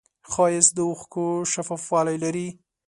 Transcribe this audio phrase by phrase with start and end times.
[0.31, 2.47] ښایست د اوښکو شفافوالی لري